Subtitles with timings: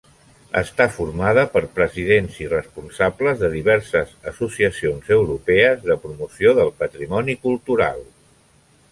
[0.59, 8.03] Està formada per presidents i responsables de diverses associacions europees de promoció del patrimoni cultural.